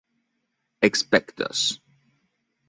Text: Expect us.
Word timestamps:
Expect 0.81 1.41
us. 1.41 1.79